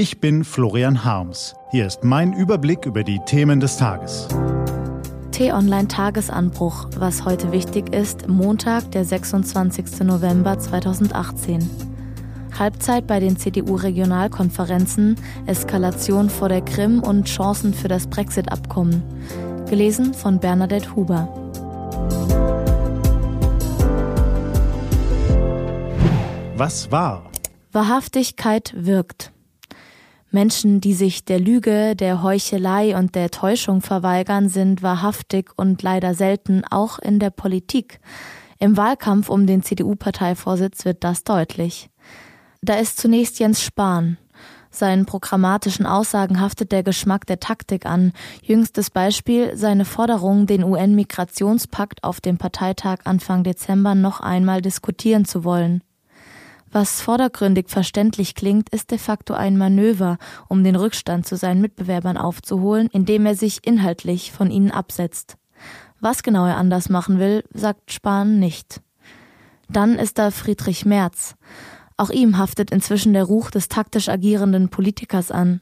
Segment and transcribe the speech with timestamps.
[0.00, 1.54] Ich bin Florian Harms.
[1.72, 4.28] Hier ist mein Überblick über die Themen des Tages.
[5.30, 10.00] T-Online Tagesanbruch, was heute wichtig ist, Montag, der 26.
[10.04, 11.68] November 2018.
[12.58, 19.02] Halbzeit bei den CDU-Regionalkonferenzen, Eskalation vor der Krim und Chancen für das Brexit-Abkommen.
[19.68, 21.28] Gelesen von Bernadette Huber.
[26.56, 27.30] Was war?
[27.70, 29.30] Wahrhaftigkeit wirkt.
[30.30, 36.14] Menschen, die sich der Lüge, der Heuchelei und der Täuschung verweigern, sind wahrhaftig und leider
[36.14, 38.00] selten auch in der Politik.
[38.58, 41.90] Im Wahlkampf um den CDU-Parteivorsitz wird das deutlich.
[42.62, 44.18] Da ist zunächst Jens Spahn.
[44.70, 48.12] Seinen programmatischen Aussagen haftet der Geschmack der Taktik an.
[48.42, 55.42] Jüngstes Beispiel seine Forderung, den UN-Migrationspakt auf dem Parteitag Anfang Dezember noch einmal diskutieren zu
[55.42, 55.82] wollen.
[56.72, 62.16] Was vordergründig verständlich klingt, ist de facto ein Manöver, um den Rückstand zu seinen Mitbewerbern
[62.16, 65.36] aufzuholen, indem er sich inhaltlich von ihnen absetzt.
[66.00, 68.80] Was genau er anders machen will, sagt Spahn nicht.
[69.68, 71.34] Dann ist da Friedrich Merz.
[71.96, 75.60] Auch ihm haftet inzwischen der Ruch des taktisch agierenden Politikers an.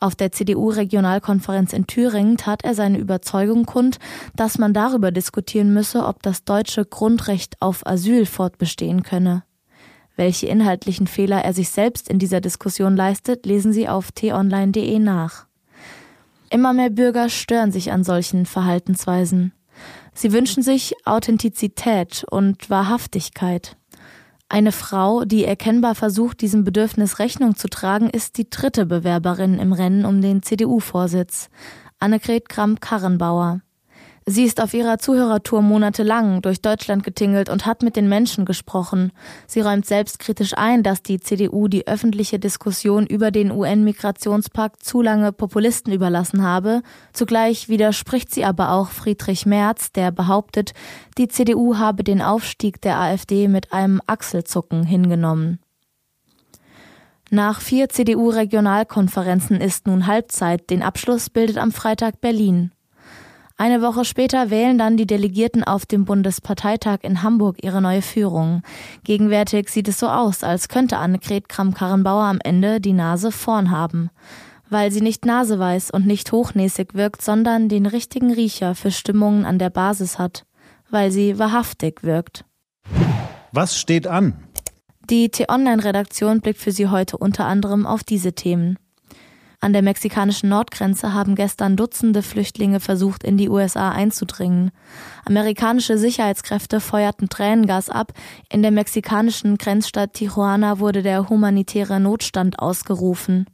[0.00, 3.98] Auf der CDU-Regionalkonferenz in Thüringen tat er seine Überzeugung kund,
[4.36, 9.42] dass man darüber diskutieren müsse, ob das deutsche Grundrecht auf Asyl fortbestehen könne.
[10.18, 15.46] Welche inhaltlichen Fehler er sich selbst in dieser Diskussion leistet, lesen Sie auf t-online.de nach.
[16.50, 19.52] Immer mehr Bürger stören sich an solchen Verhaltensweisen.
[20.14, 23.76] Sie wünschen sich Authentizität und Wahrhaftigkeit.
[24.48, 29.72] Eine Frau, die erkennbar versucht, diesem Bedürfnis Rechnung zu tragen, ist die dritte Bewerberin im
[29.72, 31.48] Rennen um den CDU-Vorsitz,
[32.00, 33.60] Annegret Kramp-Karrenbauer.
[34.30, 39.10] Sie ist auf ihrer Zuhörertour monatelang durch Deutschland getingelt und hat mit den Menschen gesprochen.
[39.46, 45.32] Sie räumt selbstkritisch ein, dass die CDU die öffentliche Diskussion über den UN-Migrationspakt zu lange
[45.32, 46.82] Populisten überlassen habe.
[47.14, 50.74] Zugleich widerspricht sie aber auch Friedrich Merz, der behauptet,
[51.16, 55.58] die CDU habe den Aufstieg der AfD mit einem Achselzucken hingenommen.
[57.30, 60.68] Nach vier CDU-Regionalkonferenzen ist nun Halbzeit.
[60.68, 62.72] Den Abschluss bildet am Freitag Berlin.
[63.60, 68.62] Eine Woche später wählen dann die Delegierten auf dem Bundesparteitag in Hamburg ihre neue Führung.
[69.02, 74.10] Gegenwärtig sieht es so aus, als könnte Annegret Kramp-Karrenbauer am Ende die Nase vorn haben.
[74.70, 79.58] Weil sie nicht naseweiß und nicht hochnäsig wirkt, sondern den richtigen Riecher für Stimmungen an
[79.58, 80.44] der Basis hat.
[80.88, 82.44] Weil sie wahrhaftig wirkt.
[83.50, 84.34] Was steht an?
[85.10, 88.78] Die T-Online-Redaktion blickt für Sie heute unter anderem auf diese Themen.
[89.60, 94.70] An der mexikanischen Nordgrenze haben gestern Dutzende Flüchtlinge versucht, in die USA einzudringen.
[95.24, 98.12] Amerikanische Sicherheitskräfte feuerten Tränengas ab.
[98.48, 103.46] In der mexikanischen Grenzstadt Tijuana wurde der humanitäre Notstand ausgerufen.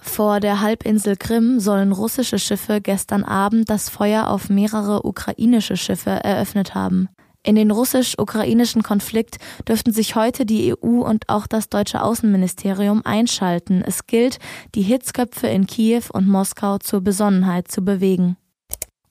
[0.00, 6.10] Vor der Halbinsel Krim sollen russische Schiffe gestern Abend das Feuer auf mehrere ukrainische Schiffe
[6.10, 7.08] eröffnet haben.
[7.44, 9.36] In den russisch-ukrainischen Konflikt
[9.68, 13.84] dürften sich heute die EU und auch das deutsche Außenministerium einschalten.
[13.86, 14.38] Es gilt,
[14.74, 18.38] die Hitzköpfe in Kiew und Moskau zur Besonnenheit zu bewegen.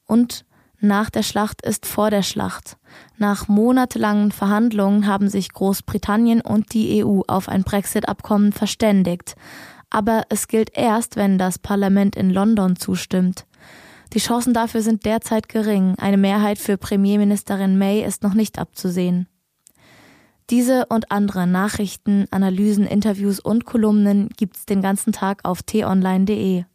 [0.08, 0.46] Und
[0.80, 2.78] nach der Schlacht ist vor der Schlacht.
[3.18, 9.36] Nach monatelangen Verhandlungen haben sich Großbritannien und die EU auf ein Brexit-Abkommen verständigt.
[9.92, 13.46] Aber es gilt erst, wenn das Parlament in London zustimmt.
[14.14, 15.96] Die Chancen dafür sind derzeit gering.
[15.98, 19.28] Eine Mehrheit für Premierministerin May ist noch nicht abzusehen.
[20.50, 26.66] Diese und andere Nachrichten, Analysen, Interviews und Kolumnen gibt's den ganzen Tag auf t-online.de.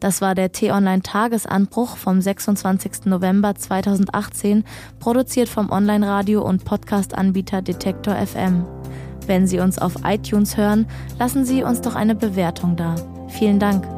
[0.00, 3.06] Das war der T-Online Tagesanbruch vom 26.
[3.06, 4.64] November 2018,
[5.00, 8.64] produziert vom Online-Radio und Podcast-Anbieter Detektor FM.
[9.26, 10.86] Wenn Sie uns auf iTunes hören,
[11.18, 12.94] lassen Sie uns doch eine Bewertung da.
[13.28, 13.97] Vielen Dank.